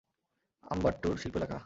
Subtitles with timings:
[0.63, 1.57] আম্বাট্টুর শিল্প এলাকা?